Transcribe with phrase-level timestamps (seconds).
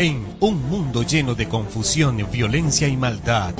[0.00, 3.52] En un mundo lleno de confusión, violencia y maldad.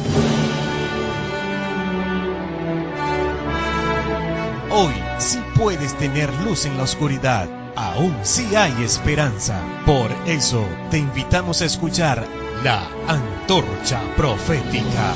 [4.70, 7.46] Hoy sí puedes tener luz en la oscuridad.
[7.76, 9.60] Aún sí hay esperanza.
[9.84, 12.26] Por eso te invitamos a escuchar
[12.64, 15.12] la antorcha profética,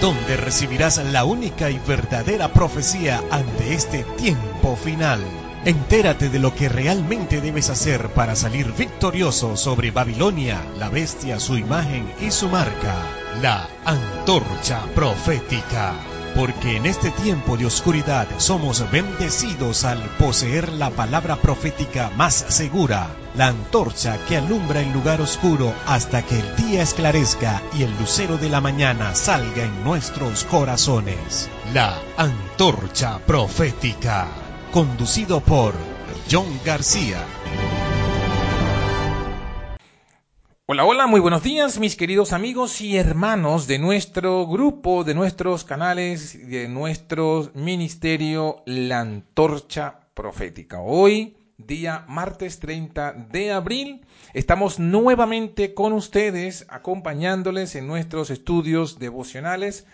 [0.00, 5.49] donde recibirás la única y verdadera profecía ante este tiempo final.
[5.64, 11.58] Entérate de lo que realmente debes hacer para salir victorioso sobre Babilonia, la bestia, su
[11.58, 12.94] imagen y su marca.
[13.42, 15.92] La antorcha profética.
[16.34, 23.08] Porque en este tiempo de oscuridad somos bendecidos al poseer la palabra profética más segura,
[23.34, 28.38] la antorcha que alumbra el lugar oscuro hasta que el día esclarezca y el lucero
[28.38, 31.50] de la mañana salga en nuestros corazones.
[31.74, 34.28] La antorcha profética
[34.72, 35.74] conducido por
[36.30, 37.24] John García.
[40.66, 45.64] Hola, hola, muy buenos días mis queridos amigos y hermanos de nuestro grupo, de nuestros
[45.64, 50.78] canales, de nuestro ministerio La Antorcha Profética.
[50.80, 59.86] Hoy, día martes 30 de abril, estamos nuevamente con ustedes acompañándoles en nuestros estudios devocionales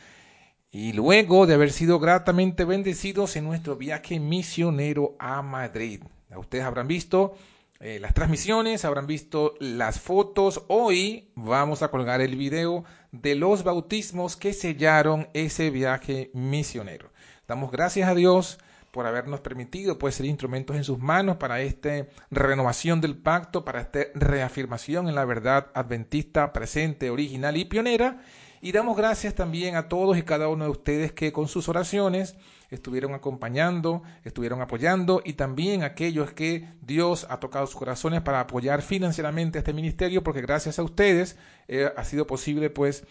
[0.76, 6.02] y luego de haber sido gratamente bendecidos en nuestro viaje misionero a Madrid.
[6.36, 7.34] Ustedes habrán visto
[7.80, 10.64] eh, las transmisiones, habrán visto las fotos.
[10.68, 17.10] Hoy vamos a colgar el video de los bautismos que sellaron ese viaje misionero.
[17.48, 18.58] Damos gracias a Dios
[18.90, 23.80] por habernos permitido pues ser instrumentos en sus manos para esta renovación del pacto, para
[23.80, 28.20] esta reafirmación en la verdad adventista presente, original y pionera
[28.60, 32.36] y damos gracias también a todos y cada uno de ustedes que con sus oraciones
[32.70, 38.82] estuvieron acompañando, estuvieron apoyando y también aquellos que Dios ha tocado sus corazones para apoyar
[38.82, 41.36] financieramente este ministerio, porque gracias a ustedes
[41.68, 43.04] eh, ha sido posible pues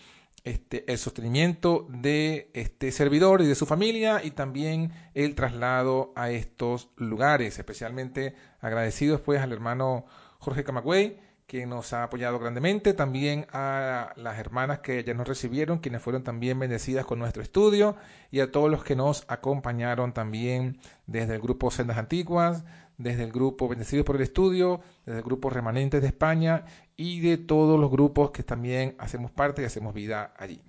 [0.44, 6.30] este, el sostenimiento de este servidor y de su familia y también el traslado a
[6.30, 10.06] estos lugares, especialmente agradecidos pues al hermano
[10.40, 11.18] Jorge Camagüey,
[11.48, 16.24] que nos ha apoyado grandemente, también a las hermanas que ya nos recibieron, quienes fueron
[16.24, 17.96] también bendecidas con nuestro estudio,
[18.32, 22.64] y a todos los que nos acompañaron también desde el grupo Sendas Antiguas,
[22.98, 27.38] desde el grupo Bendecidos por el Estudio, desde el grupo Remanentes de España y de
[27.38, 30.62] todos los grupos que también hacemos parte y hacemos vida allí.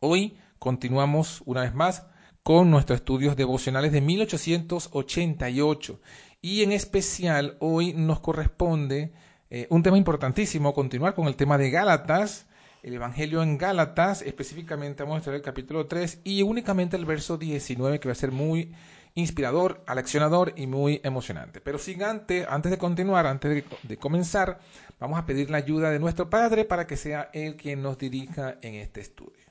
[0.00, 2.06] Hoy continuamos una vez más
[2.42, 6.00] con nuestros estudios devocionales de 1888
[6.40, 9.12] y en especial hoy nos corresponde
[9.50, 12.46] eh, un tema importantísimo, continuar con el tema de Gálatas,
[12.84, 17.36] el Evangelio en Gálatas, específicamente vamos a estudiar el capítulo 3 y únicamente el verso
[17.36, 18.72] 19 que va a ser muy
[19.14, 21.60] inspirador, aleccionador y muy emocionante.
[21.60, 24.60] Pero sin antes, antes de continuar, antes de, de comenzar,
[25.00, 28.56] vamos a pedir la ayuda de nuestro Padre para que sea Él quien nos dirija
[28.62, 29.50] en este estudio.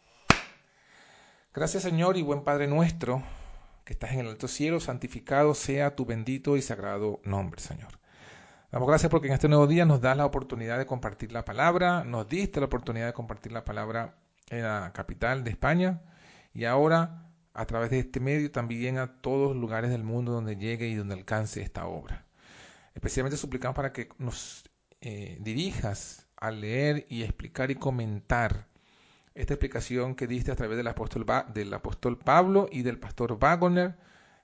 [1.53, 3.21] Gracias Señor y buen Padre nuestro,
[3.83, 7.98] que estás en el alto cielo, santificado sea tu bendito y sagrado nombre, Señor.
[8.72, 12.03] Damos gracias porque en este nuevo día nos das la oportunidad de compartir la palabra,
[12.03, 14.13] nos diste la oportunidad de compartir la palabra
[14.52, 16.02] en la capital de España
[16.53, 20.56] y ahora a través de este medio también a todos los lugares del mundo donde
[20.56, 22.28] llegue y donde alcance esta obra.
[22.94, 24.63] Especialmente suplicamos para que nos
[25.01, 28.68] eh, dirijas a leer y explicar y comentar
[29.34, 31.25] esta explicación que diste a través del apóstol,
[31.56, 33.96] del apóstol Pablo y del pastor Wagner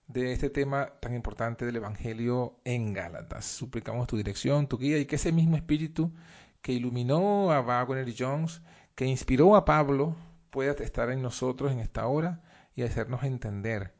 [0.08, 3.46] de este tema tan importante del Evangelio en Gálatas.
[3.46, 6.14] Suplicamos tu dirección, tu guía y que ese mismo espíritu
[6.62, 8.62] que iluminó a Wagner y Jones,
[8.96, 10.16] que inspiró a Pablo,
[10.50, 12.42] pueda estar en nosotros en esta hora
[12.76, 13.94] y hacernos entender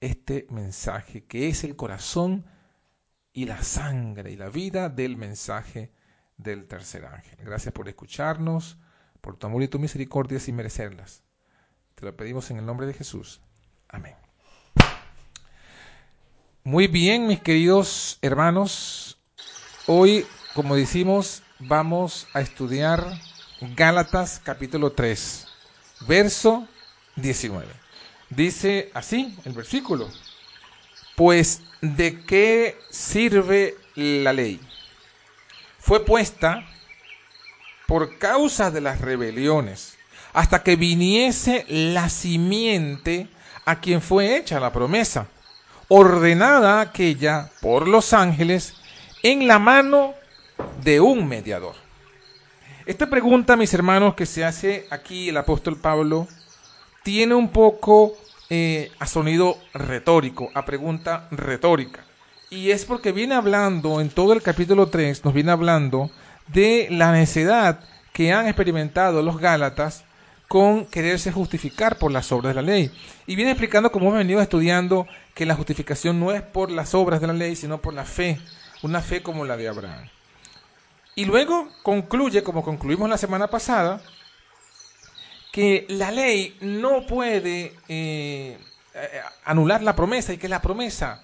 [0.00, 2.44] este mensaje que es el corazón
[3.32, 5.92] y la sangre y la vida del mensaje
[6.36, 7.38] del tercer ángel.
[7.44, 8.78] Gracias por escucharnos,
[9.20, 11.22] por tu amor y tu misericordia sin merecerlas.
[11.94, 13.42] Te lo pedimos en el nombre de Jesús.
[13.88, 14.19] Amén.
[16.70, 19.18] Muy bien, mis queridos hermanos.
[19.88, 23.04] Hoy, como decimos, vamos a estudiar
[23.74, 25.48] Gálatas capítulo 3,
[26.06, 26.68] verso
[27.16, 27.66] 19.
[28.28, 30.08] Dice así el versículo.
[31.16, 34.60] Pues, ¿de qué sirve la ley?
[35.80, 36.64] Fue puesta
[37.88, 39.98] por causa de las rebeliones,
[40.32, 43.28] hasta que viniese la simiente
[43.64, 45.26] a quien fue hecha la promesa
[45.92, 48.74] ordenada aquella por los ángeles
[49.24, 50.14] en la mano
[50.84, 51.74] de un mediador.
[52.86, 56.28] Esta pregunta, mis hermanos, que se hace aquí el apóstol Pablo,
[57.02, 58.14] tiene un poco
[58.48, 62.04] eh, a sonido retórico, a pregunta retórica.
[62.50, 66.08] Y es porque viene hablando en todo el capítulo 3, nos viene hablando
[66.46, 67.80] de la necedad
[68.12, 70.04] que han experimentado los Gálatas
[70.50, 72.90] con quererse justificar por las obras de la ley.
[73.28, 77.20] Y viene explicando, como hemos venido estudiando, que la justificación no es por las obras
[77.20, 78.40] de la ley, sino por la fe,
[78.82, 80.08] una fe como la de Abraham.
[81.14, 84.00] Y luego concluye, como concluimos la semana pasada,
[85.52, 88.58] que la ley no puede eh,
[88.94, 91.22] eh, anular la promesa y que la promesa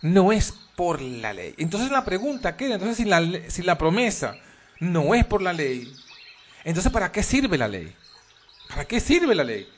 [0.00, 1.54] no es por la ley.
[1.58, 4.34] Entonces la pregunta queda, entonces si la, si la promesa
[4.80, 5.94] no es por la ley,
[6.64, 7.94] entonces ¿para qué sirve la ley?
[8.72, 9.68] ¿Para qué sirve la ley?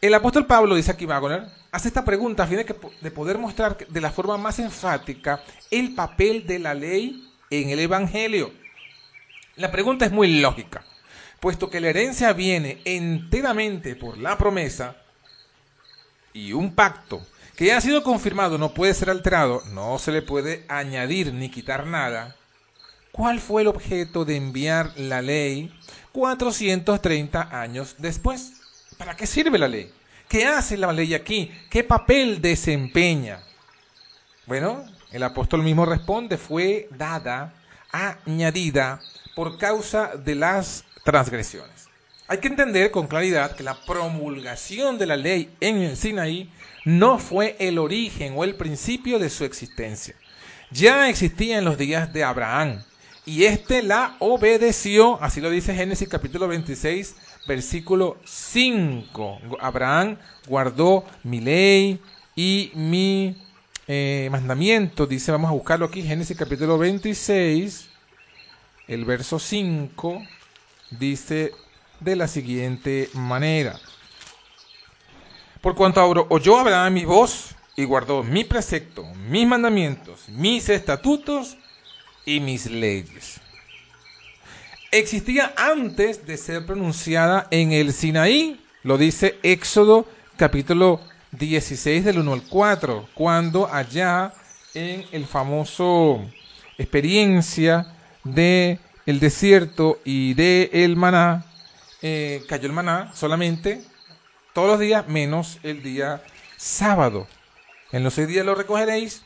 [0.00, 3.76] El apóstol Pablo, dice aquí Wagner, hace esta pregunta a fin de, de poder mostrar
[3.76, 8.52] de la forma más enfática el papel de la ley en el Evangelio.
[9.56, 10.82] La pregunta es muy lógica,
[11.40, 14.96] puesto que la herencia viene enteramente por la promesa
[16.32, 20.22] y un pacto que ya ha sido confirmado no puede ser alterado, no se le
[20.22, 22.34] puede añadir ni quitar nada.
[23.14, 25.72] ¿Cuál fue el objeto de enviar la ley
[26.14, 28.52] 430 años después.
[28.96, 29.90] ¿Para qué sirve la ley?
[30.28, 31.50] ¿Qué hace la ley aquí?
[31.68, 33.40] ¿Qué papel desempeña?
[34.46, 37.52] Bueno, el apóstol mismo responde, fue dada,
[37.90, 39.00] añadida,
[39.34, 41.88] por causa de las transgresiones.
[42.28, 46.52] Hay que entender con claridad que la promulgación de la ley en el Sinaí
[46.84, 50.14] no fue el origen o el principio de su existencia.
[50.70, 52.82] Ya existía en los días de Abraham,
[53.26, 57.16] y éste la obedeció, así lo dice Génesis capítulo 26,
[57.46, 59.38] versículo 5.
[59.60, 62.00] Abraham guardó mi ley
[62.36, 63.36] y mi
[63.88, 67.88] eh, mandamiento, dice, vamos a buscarlo aquí, Génesis capítulo 26,
[68.88, 70.22] el verso 5,
[70.90, 71.52] dice
[72.00, 73.80] de la siguiente manera.
[75.62, 81.56] Por cuanto oyó Abraham mi voz y guardó mi precepto, mis mandamientos, mis estatutos
[82.26, 83.40] y mis leyes.
[84.90, 90.06] Existía antes de ser pronunciada en el Sinaí, lo dice Éxodo
[90.36, 91.00] capítulo
[91.32, 94.32] 16 del 1 al 4, cuando allá
[94.74, 96.24] en el famoso
[96.78, 97.92] experiencia
[98.22, 101.44] de el desierto y de el maná,
[102.02, 103.82] eh, cayó el maná solamente
[104.52, 106.22] todos los días menos el día
[106.56, 107.26] sábado.
[107.92, 109.22] En los seis días lo recogeréis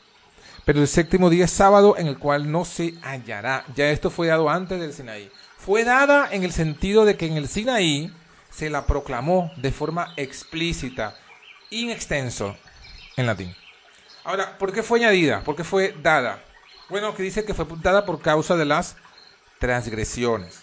[0.69, 3.65] pero el séptimo día es sábado en el cual no se hallará.
[3.75, 5.31] Ya esto fue dado antes del Sinaí.
[5.57, 8.13] Fue dada en el sentido de que en el Sinaí
[8.51, 11.15] se la proclamó de forma explícita,
[11.71, 12.55] in extenso,
[13.17, 13.55] en latín.
[14.23, 15.43] Ahora, ¿por qué fue añadida?
[15.43, 16.39] ¿Por qué fue dada?
[16.87, 18.95] Bueno, que dice que fue dada por causa de las
[19.57, 20.61] transgresiones.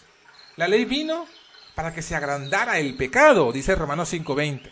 [0.55, 1.26] La ley vino
[1.75, 4.70] para que se agrandara el pecado, dice Romanos 5:20.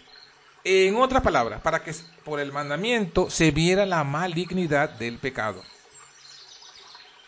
[0.66, 1.94] En otras palabras, para que
[2.24, 5.62] por el mandamiento se viera la malignidad del pecado.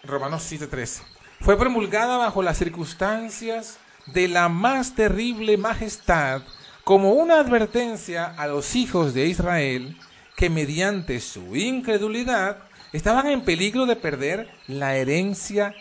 [0.05, 1.03] Romanos 7:13.
[1.43, 6.41] Fue promulgada bajo las circunstancias de la más terrible majestad
[6.83, 9.99] como una advertencia a los hijos de Israel
[10.35, 12.57] que mediante su incredulidad
[12.95, 15.75] estaban en peligro de perder la herencia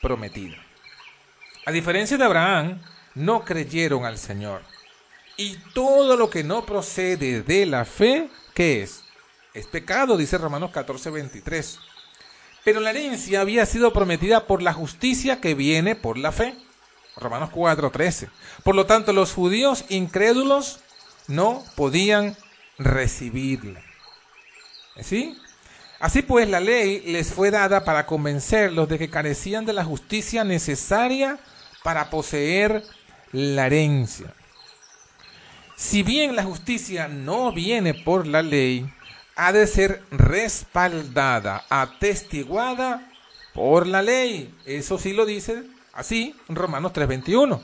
[0.00, 0.56] prometida.
[1.66, 2.80] A diferencia de Abraham,
[3.14, 4.71] no creyeron al Señor
[5.42, 9.02] y todo lo que no procede de la fe, ¿qué es?
[9.54, 11.80] Es pecado, dice Romanos 14, 23.
[12.64, 16.54] Pero la herencia había sido prometida por la justicia que viene por la fe.
[17.16, 18.30] Romanos 4, 13.
[18.62, 20.78] Por lo tanto, los judíos incrédulos
[21.26, 22.36] no podían
[22.78, 23.82] recibirla.
[25.00, 25.36] ¿Sí?
[25.98, 30.44] Así pues, la ley les fue dada para convencerlos de que carecían de la justicia
[30.44, 31.40] necesaria
[31.82, 32.84] para poseer
[33.32, 34.32] la herencia.
[35.82, 38.88] Si bien la justicia no viene por la ley,
[39.34, 43.10] ha de ser respaldada, atestiguada
[43.52, 44.54] por la ley.
[44.64, 47.60] Eso sí lo dice así Romanos 3:21.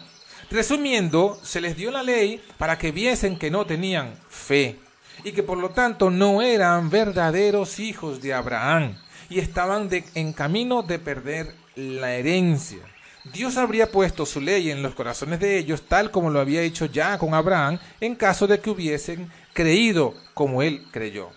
[0.50, 4.78] Resumiendo, se les dio la ley para que viesen que no tenían fe
[5.22, 8.98] y que por lo tanto no eran verdaderos hijos de Abraham
[9.30, 12.80] y estaban en camino de perder la herencia.
[13.24, 16.86] Dios habría puesto su ley en los corazones de ellos, tal como lo había hecho
[16.86, 21.30] ya con Abraham, en caso de que hubiesen creído como él creyó.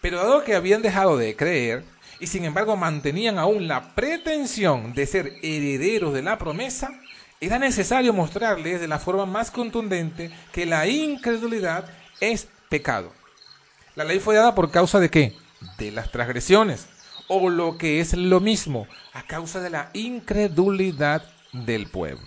[0.00, 1.84] Pero dado que habían dejado de creer,
[2.20, 7.00] y sin embargo mantenían aún la pretensión de ser herederos de la promesa,
[7.40, 11.88] era necesario mostrarles de la forma más contundente que la incredulidad
[12.20, 13.12] es pecado.
[13.94, 15.36] La ley fue dada por causa de qué?
[15.78, 16.86] De las transgresiones,
[17.28, 22.26] o lo que es lo mismo, a causa de la incredulidad del pueblo.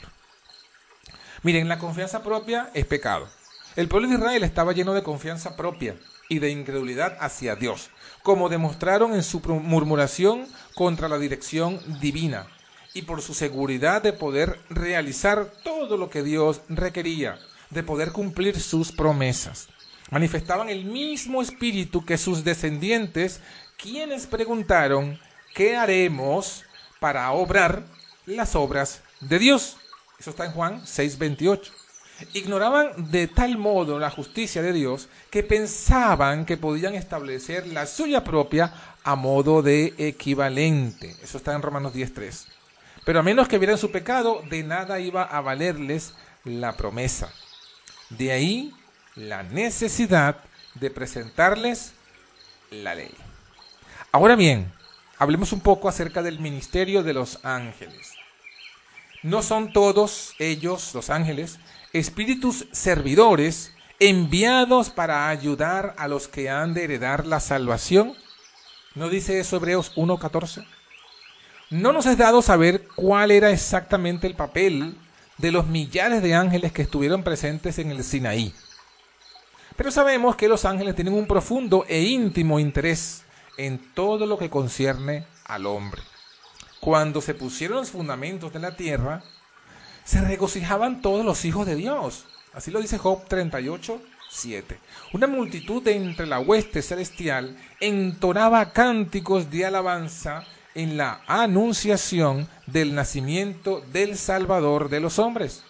[1.43, 3.27] Miren, la confianza propia es pecado.
[3.75, 5.95] El pueblo de Israel estaba lleno de confianza propia
[6.29, 7.89] y de incredulidad hacia Dios,
[8.23, 12.47] como demostraron en su murmuración contra la dirección divina.
[12.93, 17.39] y por su seguridad de poder realizar todo lo que Dios requería,
[17.69, 19.69] de poder cumplir sus promesas.
[20.09, 23.39] Manifestaban el mismo espíritu que sus descendientes,
[23.81, 25.19] quienes preguntaron,
[25.53, 26.63] ¿qué haremos
[26.99, 27.83] para obrar
[28.25, 29.77] las obras de Dios?
[30.19, 31.71] Eso está en Juan 6:28.
[32.33, 38.23] Ignoraban de tal modo la justicia de Dios que pensaban que podían establecer la suya
[38.23, 38.71] propia
[39.03, 41.15] a modo de equivalente.
[41.23, 42.45] Eso está en Romanos 10.3.
[43.03, 47.33] Pero a menos que vieran su pecado, de nada iba a valerles la promesa.
[48.11, 48.71] De ahí
[49.15, 50.37] la necesidad
[50.75, 51.93] de presentarles
[52.69, 53.11] la ley.
[54.13, 54.69] Ahora bien,
[55.17, 58.11] hablemos un poco acerca del ministerio de los ángeles.
[59.23, 61.59] No son todos ellos, los ángeles,
[61.93, 68.13] espíritus servidores enviados para ayudar a los que han de heredar la salvación.
[68.95, 70.65] ¿No dice eso Hebreos 1.14?
[71.69, 74.97] No nos es dado saber cuál era exactamente el papel
[75.37, 78.53] de los millares de ángeles que estuvieron presentes en el Sinaí.
[79.77, 83.23] Pero sabemos que los ángeles tienen un profundo e íntimo interés
[83.57, 86.01] en todo lo que concierne al hombre.
[86.79, 89.23] Cuando se pusieron los fundamentos de la tierra,
[90.03, 92.25] se regocijaban todos los hijos de Dios.
[92.53, 94.79] Así lo dice Job 38, 7.
[95.13, 100.43] Una multitud de entre la hueste celestial entonaba cánticos de alabanza
[100.73, 105.63] en la anunciación del nacimiento del Salvador de los hombres.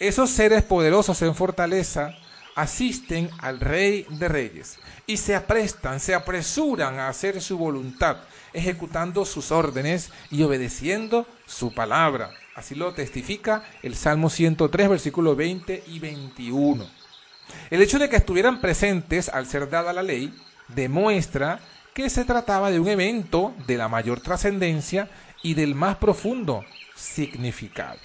[0.00, 2.14] Esos seres poderosos en fortaleza
[2.54, 8.18] asisten al Rey de Reyes y se aprestan, se apresuran a hacer su voluntad,
[8.52, 12.30] ejecutando sus órdenes y obedeciendo su palabra.
[12.54, 16.86] Así lo testifica el Salmo 103, versículos 20 y 21.
[17.70, 20.34] El hecho de que estuvieran presentes al ser dada la ley
[20.68, 21.60] demuestra
[21.94, 25.10] que se trataba de un evento de la mayor trascendencia
[25.42, 27.98] y del más profundo significado.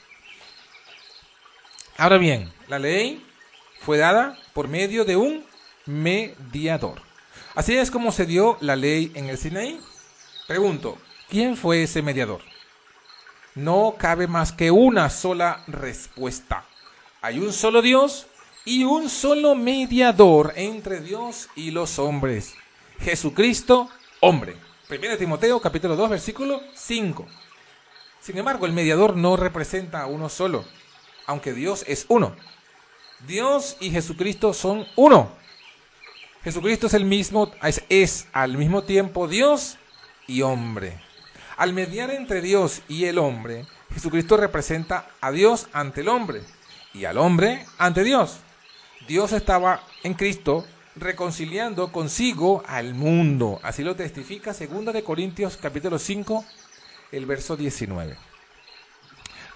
[1.97, 3.26] Ahora bien, la ley
[3.79, 5.45] fue dada por medio de un
[5.85, 7.01] mediador.
[7.55, 9.79] Así es como se dio la ley en el Sinaí.
[10.47, 10.97] Pregunto,
[11.29, 12.41] ¿quién fue ese mediador?
[13.55, 16.65] No cabe más que una sola respuesta.
[17.21, 18.27] Hay un solo Dios
[18.63, 22.53] y un solo mediador entre Dios y los hombres.
[22.99, 24.57] Jesucristo, hombre.
[24.89, 27.25] 1 Timoteo capítulo 2 versículo 5.
[28.21, 30.65] Sin embargo, el mediador no representa a uno solo,
[31.25, 32.35] aunque Dios es uno.
[33.25, 35.29] Dios y Jesucristo son uno.
[36.43, 37.51] Jesucristo es el mismo,
[37.89, 39.77] es, al mismo tiempo Dios
[40.27, 40.99] y hombre.
[41.57, 46.43] Al mediar entre Dios y el hombre, Jesucristo representa a Dios ante el hombre
[46.93, 48.37] y al hombre ante Dios.
[49.07, 53.59] Dios estaba en Cristo reconciliando consigo al mundo.
[53.63, 56.45] Así lo testifica 2 de Corintios capítulo 5,
[57.11, 58.15] el verso 19.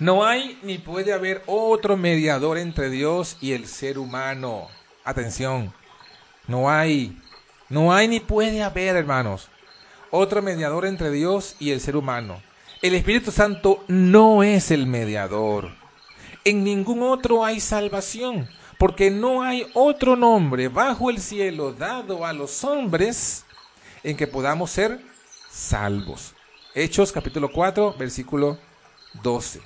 [0.02, 4.68] No hay ni puede haber otro mediador entre Dios y el ser humano.
[5.04, 5.72] Atención,
[6.48, 7.22] no hay,
[7.70, 9.50] no hay ni puede haber, hermanos,
[10.10, 12.42] otro mediador entre Dios y el ser humano.
[12.82, 15.70] El Espíritu Santo no es el mediador.
[16.46, 22.34] En ningún otro hay salvación porque no hay otro nombre bajo el cielo dado a
[22.34, 23.46] los hombres
[24.02, 25.00] en que podamos ser
[25.52, 26.34] salvos.
[26.74, 28.58] Hechos capítulo 4, versículo
[29.22, 29.62] 12.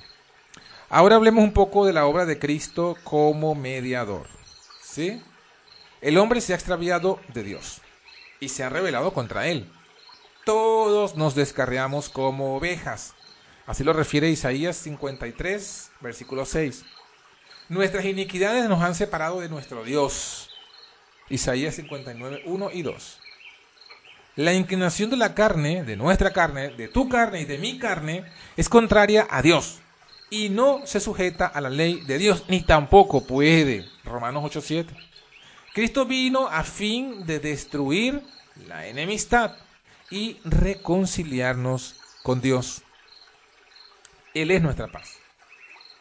[0.88, 4.28] Ahora hablemos un poco de la obra de Cristo como mediador.
[4.80, 5.20] ¿Sí?
[6.00, 7.80] El hombre se ha extraviado de Dios
[8.38, 9.68] y se ha rebelado contra él.
[10.44, 13.14] Todos nos descarriamos como ovejas.
[13.66, 16.84] Así lo refiere Isaías 53, versículo 6.
[17.68, 20.50] Nuestras iniquidades nos han separado de nuestro Dios.
[21.28, 23.20] Isaías 59, 1 y 2.
[24.36, 28.24] La inclinación de la carne, de nuestra carne, de tu carne y de mi carne,
[28.56, 29.80] es contraria a Dios
[30.30, 33.88] y no se sujeta a la ley de Dios, ni tampoco puede.
[34.04, 34.94] Romanos 8:7.
[35.72, 38.22] Cristo vino a fin de destruir
[38.66, 39.56] la enemistad
[40.10, 42.82] y reconciliarnos con Dios.
[44.34, 45.18] Él es nuestra paz.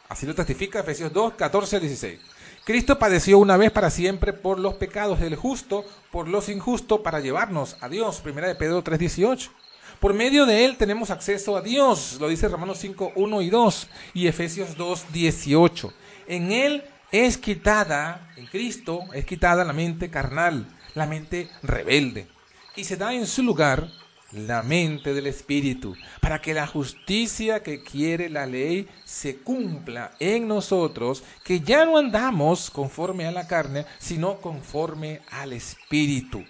[0.07, 2.19] Así lo testifica Efesios 2, 14 al 16.
[2.63, 7.19] Cristo padeció una vez para siempre por los pecados del justo, por los injustos, para
[7.19, 8.21] llevarnos a Dios.
[8.21, 9.51] Primera de Pedro 3, 18.
[9.99, 13.87] Por medio de él tenemos acceso a Dios, lo dice Romanos 5, 1 y 2
[14.13, 15.93] y Efesios 2, 18.
[16.27, 22.27] En él es quitada, en Cristo es quitada la mente carnal, la mente rebelde,
[22.75, 23.89] y se da en su lugar
[24.31, 30.47] la mente del Espíritu, para que la justicia que quiere la ley se cumpla en
[30.47, 36.43] nosotros, que ya no andamos conforme a la carne, sino conforme al Espíritu.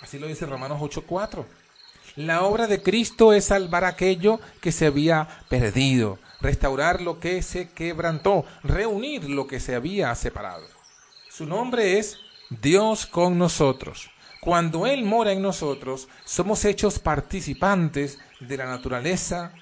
[0.00, 1.44] Así lo dice Romanos 8:4.
[2.20, 7.70] La obra de Cristo es salvar aquello que se había perdido, restaurar lo que se
[7.70, 10.66] quebrantó, reunir lo que se había separado.
[11.30, 12.18] Su nombre es
[12.50, 14.10] Dios con nosotros.
[14.42, 19.54] Cuando Él mora en nosotros, somos hechos participantes de la naturaleza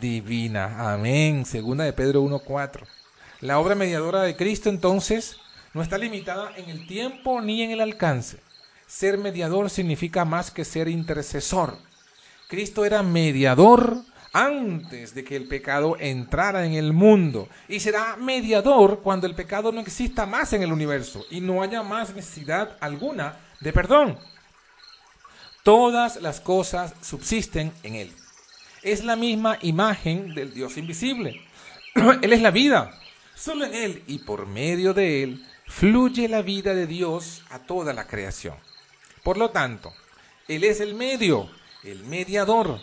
[0.00, 0.94] divina.
[0.94, 1.44] Amén.
[1.44, 2.86] Segunda de Pedro 1.4.
[3.42, 5.36] La obra mediadora de Cristo entonces
[5.74, 8.38] no está limitada en el tiempo ni en el alcance.
[8.86, 11.86] Ser mediador significa más que ser intercesor.
[12.48, 13.98] Cristo era mediador
[14.32, 19.70] antes de que el pecado entrara en el mundo y será mediador cuando el pecado
[19.70, 24.18] no exista más en el universo y no haya más necesidad alguna de perdón.
[25.62, 28.12] Todas las cosas subsisten en Él.
[28.82, 31.42] Es la misma imagen del Dios invisible.
[32.22, 32.98] Él es la vida.
[33.34, 37.92] Solo en Él y por medio de Él fluye la vida de Dios a toda
[37.92, 38.54] la creación.
[39.22, 39.92] Por lo tanto,
[40.48, 41.50] Él es el medio,
[41.84, 42.80] el mediador,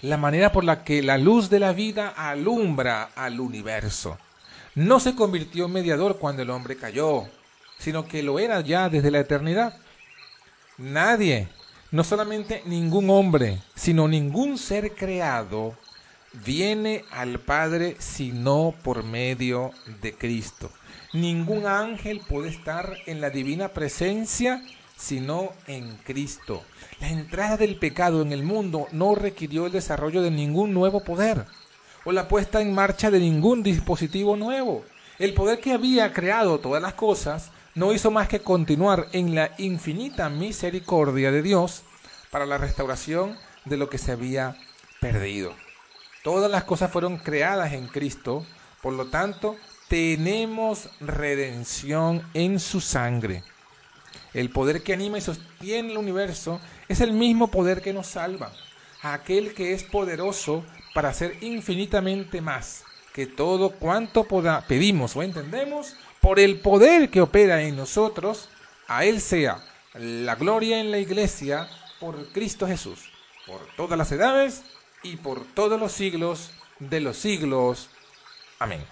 [0.00, 4.18] la manera por la que la luz de la vida alumbra al universo.
[4.74, 7.28] No se convirtió en mediador cuando el hombre cayó,
[7.78, 9.76] sino que lo era ya desde la eternidad.
[10.78, 11.48] Nadie,
[11.90, 15.76] no solamente ningún hombre, sino ningún ser creado,
[16.44, 20.70] viene al Padre sino por medio de Cristo.
[21.12, 24.62] Ningún ángel puede estar en la divina presencia
[25.02, 26.62] sino en Cristo.
[27.00, 31.44] La entrada del pecado en el mundo no requirió el desarrollo de ningún nuevo poder
[32.04, 34.84] o la puesta en marcha de ningún dispositivo nuevo.
[35.18, 39.52] El poder que había creado todas las cosas no hizo más que continuar en la
[39.58, 41.82] infinita misericordia de Dios
[42.30, 44.56] para la restauración de lo que se había
[45.00, 45.52] perdido.
[46.22, 48.46] Todas las cosas fueron creadas en Cristo,
[48.80, 49.56] por lo tanto,
[49.88, 53.42] tenemos redención en su sangre.
[54.34, 58.52] El poder que anima y sostiene el universo es el mismo poder que nos salva,
[59.02, 64.26] aquel que es poderoso para hacer infinitamente más que todo cuanto
[64.66, 68.48] pedimos o entendemos, por el poder que opera en nosotros,
[68.88, 69.62] a Él sea
[69.94, 71.68] la gloria en la iglesia
[72.00, 73.10] por Cristo Jesús,
[73.46, 74.62] por todas las edades
[75.02, 77.90] y por todos los siglos de los siglos.
[78.58, 78.82] Amén.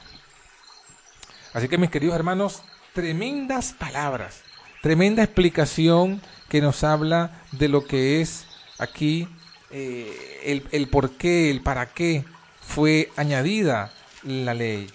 [1.55, 4.43] Así que mis queridos hermanos, tremendas palabras
[4.83, 8.47] Tremenda explicación que nos habla de lo que es
[8.79, 9.29] aquí
[9.71, 12.25] eh, el, el por qué, el para qué
[12.61, 14.89] fue añadida la ley.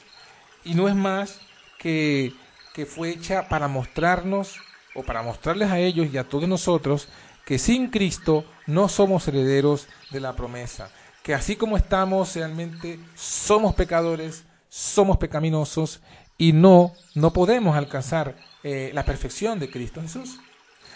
[0.64, 1.40] Y no es más
[1.78, 2.34] que,
[2.74, 4.60] que fue hecha para mostrarnos
[4.96, 7.08] o para mostrarles a ellos y a todos nosotros
[7.46, 10.90] que sin Cristo no somos herederos de la promesa,
[11.22, 16.02] que así como estamos realmente somos pecadores, somos pecaminosos
[16.38, 18.36] y no, no podemos alcanzar
[18.68, 20.40] eh, la perfección de Cristo Jesús,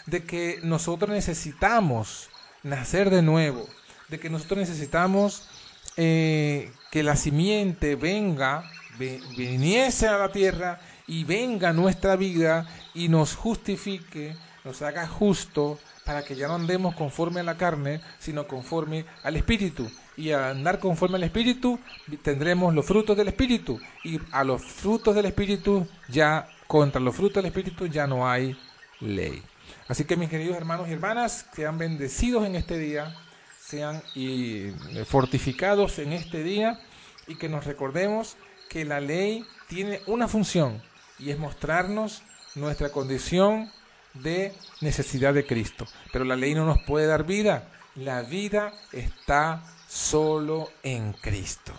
[0.08, 2.28] de que nosotros necesitamos
[2.64, 3.70] nacer de nuevo,
[4.08, 5.48] de que nosotros necesitamos
[5.96, 8.64] eh, que la simiente venga,
[8.98, 16.26] viniese a la tierra y venga nuestra vida y nos justifique, nos haga justo, para
[16.26, 19.92] que ya no andemos conforme a la carne, sino conforme al Espíritu.
[20.18, 21.80] Y al andar conforme al Espíritu
[22.24, 23.80] tendremos los frutos del Espíritu.
[24.04, 28.56] Y a los frutos del Espíritu ya contra los frutos del Espíritu ya no hay
[29.00, 29.42] ley.
[29.88, 33.16] Así que mis queridos hermanos y hermanas, sean bendecidos en este día,
[33.60, 36.80] sean y eh, fortificados en este día
[37.26, 38.38] y que nos recordemos
[38.70, 40.80] que la ley tiene una función
[41.18, 42.22] y es mostrarnos
[42.54, 43.72] nuestra condición
[44.14, 45.88] de necesidad de Cristo.
[46.14, 47.68] Pero la ley no nos puede dar vida.
[47.96, 51.74] La vida está solo en Cristo.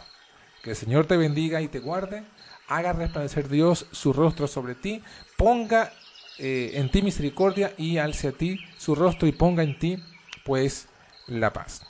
[0.64, 2.24] Que el Señor te bendiga y te guarde
[2.70, 5.02] haga resplandecer Dios su rostro sobre ti,
[5.36, 5.92] ponga
[6.38, 10.02] eh, en ti misericordia y alce a ti su rostro y ponga en ti
[10.44, 10.88] pues
[11.26, 11.82] la paz.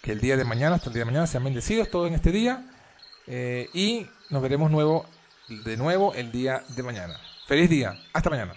[0.00, 2.32] Que el día de mañana, hasta el día de mañana, sean bendecidos todos en este
[2.32, 2.64] día
[3.26, 4.70] eh, y nos veremos
[5.48, 7.20] de nuevo el día de mañana.
[7.46, 8.54] Feliz día, hasta mañana.